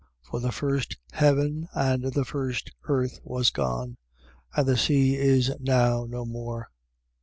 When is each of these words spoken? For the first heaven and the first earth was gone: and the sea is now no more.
For 0.23 0.39
the 0.39 0.51
first 0.51 0.97
heaven 1.11 1.67
and 1.75 2.11
the 2.15 2.25
first 2.25 2.71
earth 2.85 3.19
was 3.23 3.51
gone: 3.51 3.97
and 4.57 4.67
the 4.67 4.75
sea 4.75 5.15
is 5.15 5.51
now 5.59 6.07
no 6.09 6.25
more. 6.25 6.71